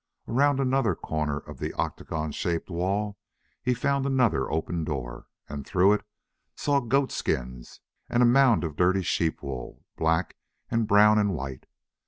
[0.27, 3.19] Around another corner of the octagon shaped wall
[3.61, 6.01] he found another open door, and through it
[6.55, 10.37] saw goat skins and a mound of dirty sheep wool, black
[10.71, 11.67] and brown and white.